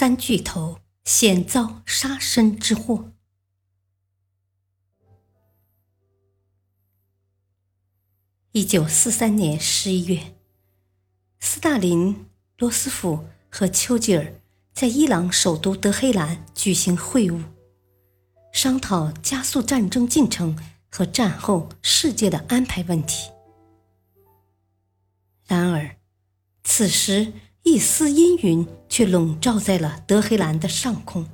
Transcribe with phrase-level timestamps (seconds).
[0.00, 3.12] 三巨头险遭杀身之祸。
[8.52, 10.34] 一九四三年十一月，
[11.38, 12.24] 斯大林、
[12.56, 14.40] 罗斯福和丘吉尔
[14.72, 17.44] 在伊朗首都德黑兰举行会晤，
[18.54, 20.58] 商讨加速战争进程
[20.90, 23.30] 和战后世界的安排问题。
[25.46, 25.98] 然而，
[26.64, 27.34] 此时。
[27.62, 31.26] 一丝阴云却笼罩在了德黑兰的上空，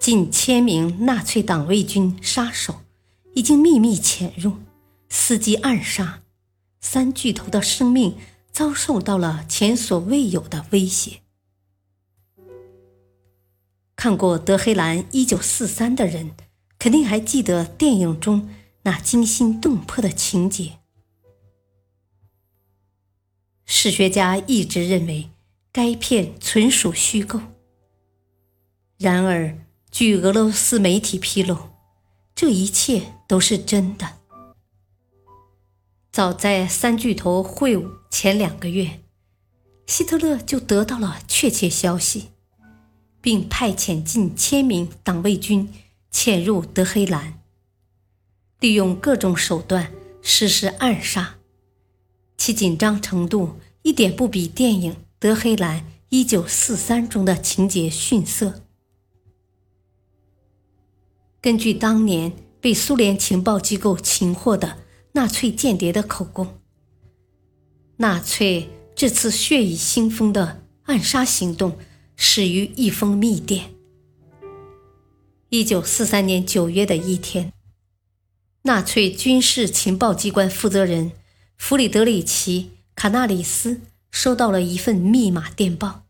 [0.00, 2.80] 近千名纳粹党卫军杀手
[3.34, 4.54] 已经秘密潜入，
[5.10, 6.22] 伺机暗杀，
[6.80, 8.16] 三巨头的生命
[8.50, 11.20] 遭受到了前所未有的威胁。
[13.94, 16.32] 看过《德黑兰一九四三》的人，
[16.78, 18.48] 肯定还记得电影中
[18.82, 20.78] 那惊心动魄的情节。
[23.66, 25.28] 史学家一直认为
[25.72, 27.40] 该片纯属虚构。
[28.96, 29.58] 然而，
[29.90, 31.58] 据俄罗斯媒体披露，
[32.34, 34.18] 这一切都是真的。
[36.12, 39.00] 早在三巨头会晤前两个月，
[39.86, 42.28] 希特勒就得到了确切消息，
[43.20, 45.68] 并派遣近千名党卫军
[46.10, 47.40] 潜入德黑兰，
[48.60, 51.35] 利用各种手段实施暗杀。
[52.36, 58.62] 其紧张程度一点不比电影《德黑兰一九四三》中的情节逊色。
[61.40, 64.78] 根据当年被苏联情报机构擒获的
[65.12, 66.58] 纳粹间谍的口供，
[67.96, 71.78] 纳粹这次血雨腥风的暗杀行动
[72.16, 73.74] 始于一封密电。
[75.48, 77.52] 一九四三年九月的一天，
[78.62, 81.12] 纳粹军事情报机关负责人。
[81.56, 83.80] 弗里德里奇·卡纳里斯
[84.10, 86.04] 收到了一份密码电报。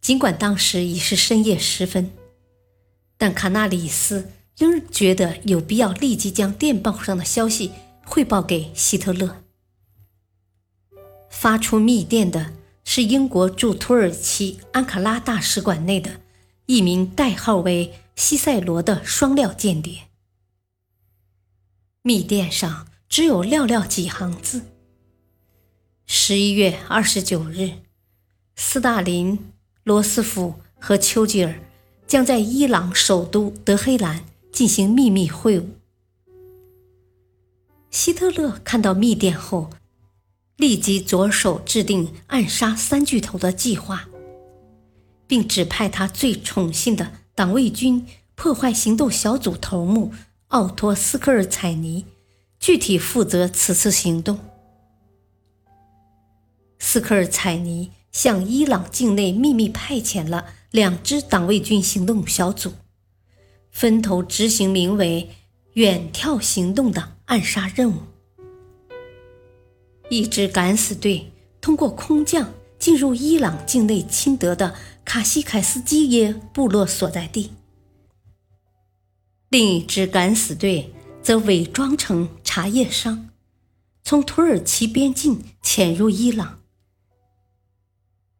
[0.00, 2.10] 尽管当时已是深夜时分，
[3.18, 7.72] 但卡纳里斯仍觉得有必要立即将电报上的消息
[8.04, 9.42] 汇报给希特勒。
[11.28, 12.54] 发出密电的
[12.84, 16.20] 是英国驻土耳其安卡拉大使馆内的
[16.66, 20.08] 一名代号为西塞罗的双料间谍。
[22.00, 22.88] 密电上。
[23.14, 24.62] 只有寥寥几行字。
[26.04, 27.74] 十一月二十九日，
[28.56, 29.38] 斯大林、
[29.84, 31.54] 罗斯福和丘吉尔
[32.08, 35.64] 将在伊朗首都德黑兰进行秘密会晤。
[37.88, 39.70] 希特勒看到密电后，
[40.56, 44.08] 立即着手制定暗杀三巨头的计划，
[45.28, 48.04] 并指派他最宠信的党卫军
[48.34, 50.12] 破坏行动小组头目
[50.48, 52.06] 奥托斯科尔采尼。
[52.66, 54.38] 具体负责此次行动。
[56.78, 62.72] 斯科尔采尼向伊朗境内秘密派遣了两支党卫军行动小组，
[63.70, 65.28] 分头执行名为
[65.76, 67.98] “远眺行动”的暗杀任务。
[70.08, 74.74] 一支敢死队通过空降进入伊朗境内亲德的
[75.04, 77.50] 卡西凯斯基耶部落所在地，
[79.50, 80.90] 另一支敢死队。
[81.24, 83.30] 则伪装成茶叶商，
[84.04, 86.60] 从土耳其边境潜入伊朗。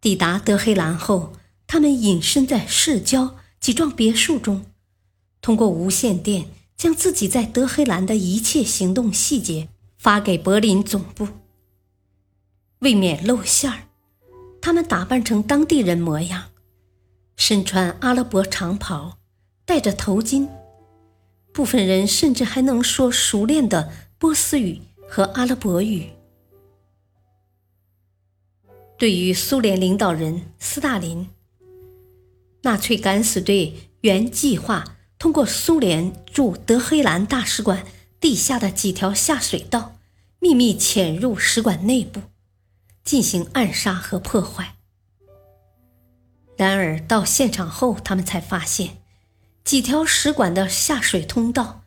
[0.01, 1.33] 抵达德黑兰后，
[1.67, 4.67] 他们隐身在市郊几幢别墅中，
[5.41, 6.47] 通过无线电
[6.77, 9.69] 将自己在德黑兰的一切行动细节
[9.99, 11.27] 发给柏林总部。
[12.79, 13.89] 为免露馅儿，
[14.63, 16.53] 他们打扮成当地人模样，
[17.35, 19.19] 身穿阿拉伯长袍，
[19.65, 20.49] 戴着头巾。
[21.53, 26.11] 部分人甚至还能说熟练的波斯语和阿拉伯语。
[28.97, 31.29] 对于苏联领导人斯大林，
[32.63, 37.85] 纳粹敢死队原计划通过苏联驻德黑兰大使馆
[38.21, 39.97] 地下的几条下水道，
[40.39, 42.23] 秘密潜入使馆内部，
[43.03, 44.77] 进行暗杀和破坏。
[46.57, 48.99] 然而到现场后，他们才发现。
[49.65, 51.85] 几条使馆的下水通道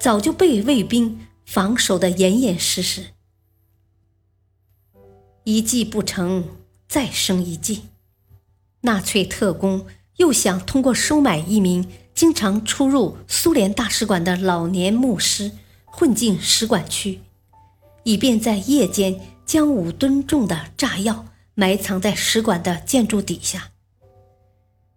[0.00, 3.06] 早就被卫兵防守的严严实实。
[5.44, 6.44] 一计不成，
[6.86, 7.84] 再生一计。
[8.82, 9.86] 纳粹特工
[10.16, 15.52] 又想通过收买一名经常出入苏联大使馆的老年牧师，
[15.86, 17.22] 混进使馆区，
[18.02, 21.24] 以便在夜间将五吨重的炸药
[21.54, 23.70] 埋藏在使馆的建筑底下。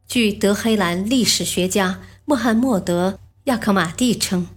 [0.06, 3.12] 据德黑兰历史学家穆罕默德·
[3.46, 4.48] 亚克马蒂称，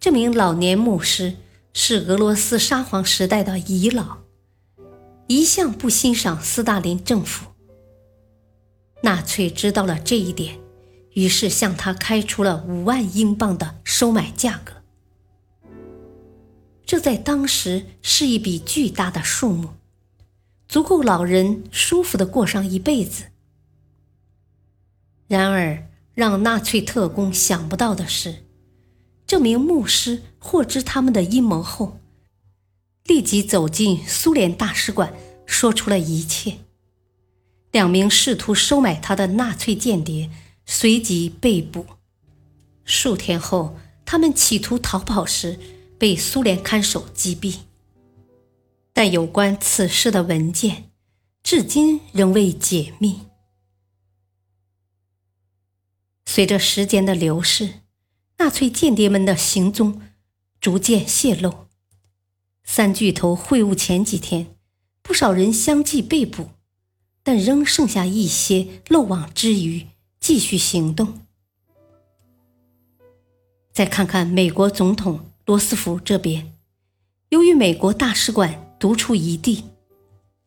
[0.00, 1.36] 这名老年牧师
[1.74, 4.16] 是俄罗斯沙皇时代的遗老。
[5.26, 7.50] 一向不欣赏斯大林政府。
[9.02, 10.58] 纳粹知道了这一点，
[11.12, 14.72] 于是向他开出了五万英镑的收买价格。
[16.86, 19.68] 这在当时是一笔巨大的数目，
[20.66, 23.24] 足够老人舒服的过上一辈子。
[25.28, 28.46] 然而，让纳粹特工想不到的是，
[29.30, 32.00] 这名牧师获知他们的阴谋后。
[33.04, 35.14] 立即走进苏联大使馆，
[35.46, 36.58] 说出了一切。
[37.70, 40.28] 两名试图收买他的纳粹间谍
[40.66, 41.86] 随即被捕。
[42.84, 45.60] 数天后，他们企图逃跑时
[45.96, 47.58] 被苏联看守击毙。
[48.92, 50.90] 但有关此事的文件
[51.44, 53.20] 至今仍未解密。
[56.26, 57.74] 随着时间的流逝，
[58.40, 60.00] 纳粹间谍们的行踪
[60.62, 61.66] 逐渐泄露。
[62.64, 64.56] 三巨头会晤前几天，
[65.02, 66.48] 不少人相继被捕，
[67.22, 69.88] 但仍剩下一些漏网之鱼
[70.18, 71.20] 继续行动。
[73.72, 76.54] 再看看美国总统罗斯福这边，
[77.28, 79.64] 由于美国大使馆独处一地，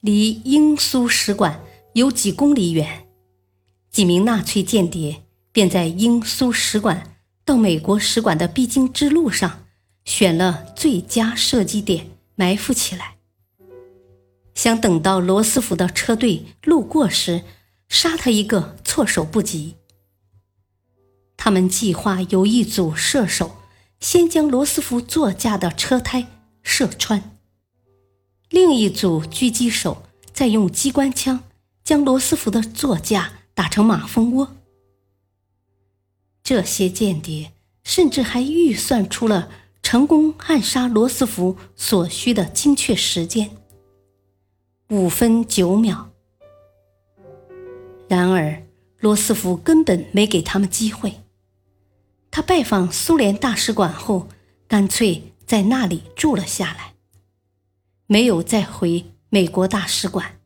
[0.02, 1.64] 离英苏使馆
[1.94, 3.06] 有几公里远，
[3.92, 7.13] 几名纳粹间谍便在英苏使馆
[7.46, 9.66] 到美国使馆的必经之路上
[10.06, 12.10] 选了最佳射击点。
[12.36, 13.18] 埋伏起来，
[14.56, 17.44] 想等到罗斯福的车队路过时，
[17.88, 19.76] 杀他一个措手不及。
[21.38, 23.58] 他们计划由一组射手
[24.00, 26.26] 先将罗斯福座驾的车胎
[26.64, 27.38] 射穿，
[28.50, 30.02] 另一组狙击手
[30.34, 31.44] 再用机关枪
[31.84, 34.56] 将罗斯福的座驾打成马蜂窝。
[36.44, 37.54] 这些间谍
[37.84, 39.50] 甚至还预算出了。
[39.84, 43.52] 成功暗杀罗斯福所需的精确时间，
[44.90, 46.10] 五分九秒。
[48.08, 48.64] 然而，
[49.00, 51.20] 罗斯福根本没给他们机会。
[52.32, 54.30] 他拜访苏联大使馆后，
[54.70, 56.94] 干脆在那里住了下来，
[58.08, 60.40] 没有再回美国大使馆。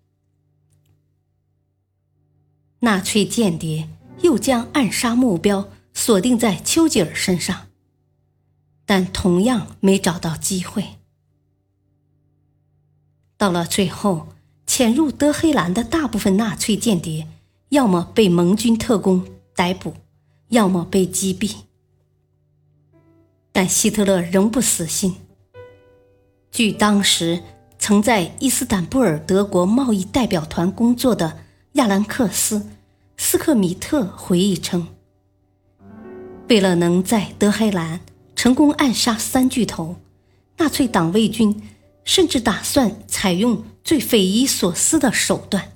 [2.80, 3.88] 纳粹间谍
[4.24, 7.70] 又将暗杀目标锁定在丘吉尔身上。
[8.86, 10.86] 但同样没找到机会。
[13.36, 14.30] 到了最后，
[14.68, 17.28] 潜入德黑兰的大部分纳粹间谍，
[17.70, 19.96] 要么被盟军特工逮捕，
[20.50, 21.54] 要么被击毙。
[23.52, 25.16] 但希特勒仍不死心。
[26.52, 27.44] 据当时
[27.80, 31.40] 曾在伊斯坦布尔德国贸易代表团工作的
[31.74, 32.60] 亚兰克斯·
[33.18, 34.88] 斯克米特回忆称，
[36.50, 38.02] 为了能在德黑兰。
[38.38, 39.96] 成功暗杀三巨头，
[40.58, 41.64] 纳粹党卫军
[42.04, 45.72] 甚至打算采用最匪夷所思的手段。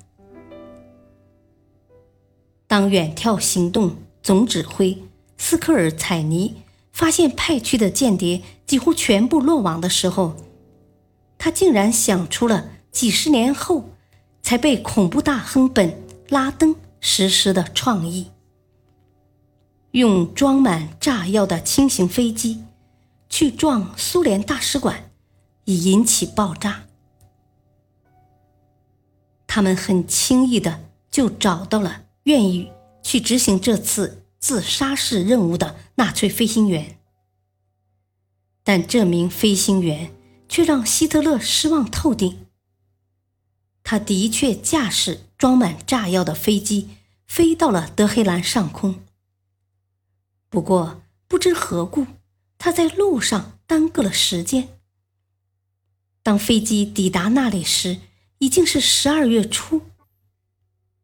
[2.68, 4.96] 当远眺行动总指挥
[5.36, 6.54] 斯科尔采尼
[6.92, 10.36] 发现派去的间谍几乎全部落网的时候，
[11.36, 13.90] 他竟然想出了几十年后
[14.40, 18.28] 才被恐怖大亨本拉登实施的创意。
[19.92, 22.64] 用装满炸药的轻型飞机
[23.28, 25.10] 去撞苏联大使馆，
[25.66, 26.84] 以引起爆炸。
[29.46, 32.72] 他们很轻易的就找到了愿意
[33.02, 36.98] 去执行这次自杀式任务的纳粹飞行员，
[38.64, 40.10] 但这名飞行员
[40.48, 42.46] 却让希特勒失望透顶。
[43.84, 46.88] 他的确驾驶装满炸药的飞机
[47.26, 49.00] 飞到了德黑兰上空。
[50.52, 52.06] 不过，不知何故，
[52.58, 54.68] 他在路上耽搁了时间。
[56.22, 57.96] 当飞机抵达那里时，
[58.36, 59.80] 已经是十二月初。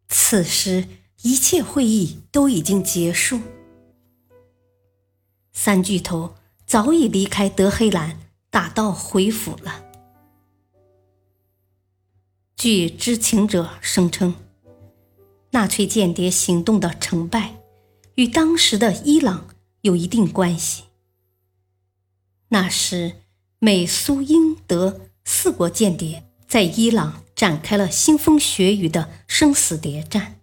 [0.06, 0.86] 此时，
[1.22, 3.40] 一切会议都已经结束，
[5.54, 6.34] 三巨头
[6.66, 9.82] 早已离开德黑兰，打道回府了。
[12.54, 14.34] 据知情者声称，
[15.52, 17.57] 纳粹间谍行动的成败。
[18.18, 19.46] 与当时的伊朗
[19.82, 20.82] 有一定关系。
[22.48, 23.12] 那时，
[23.60, 30.40] 美、苏、英、德四国间谍在伊朗展开了腥风血雨的生死谍战。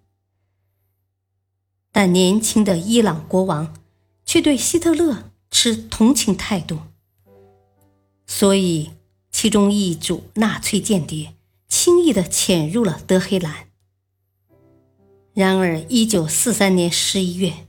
[1.91, 3.75] 但年轻的伊朗国王
[4.25, 6.79] 却对希特勒持同情态度，
[8.25, 8.91] 所以
[9.29, 11.35] 其中一组纳粹间谍
[11.67, 13.67] 轻易地潜入了德黑兰。
[15.35, 17.67] 然而，一九四三年十一月，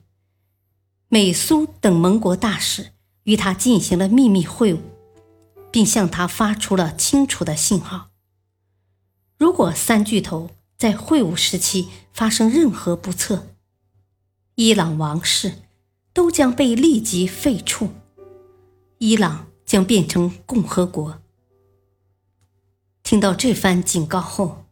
[1.08, 2.92] 美苏等盟国大使
[3.24, 4.78] 与他进行了秘密会晤，
[5.72, 8.10] 并向他发出了清楚的信号：
[9.36, 13.48] 如果三巨头在会晤时期发生任何不测，
[14.54, 15.54] 伊朗王室
[16.12, 17.88] 都将被立即废黜，
[18.98, 21.20] 伊朗将变成共和国。
[23.02, 24.66] 听到这番警告后，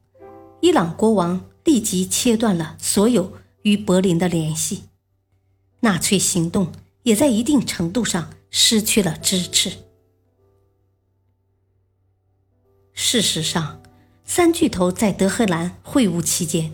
[0.60, 4.84] 伊朗国王立即切断了所有与柏林的联系，
[5.80, 6.70] 纳粹行动
[7.02, 9.72] 也在一定程度上失去了支持。
[12.92, 13.82] 事实上，
[14.24, 16.72] 三巨头在德黑兰会晤期间。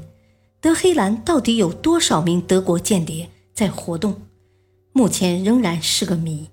[0.61, 4.21] 德黑兰到底有多少名德国间谍在活动？
[4.93, 6.51] 目前仍然是个谜。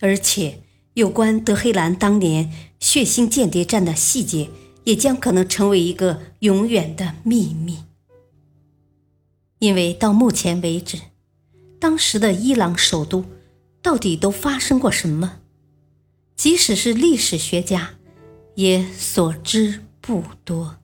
[0.00, 0.60] 而且，
[0.94, 4.50] 有关德黑兰当年血腥间谍战的细节，
[4.84, 7.84] 也将可能成为一个永远的秘密。
[9.58, 10.98] 因为到目前为止，
[11.78, 13.24] 当时的伊朗首都
[13.82, 15.40] 到底都发生过什么，
[16.34, 17.90] 即使是历史学家，
[18.54, 20.79] 也所知不多。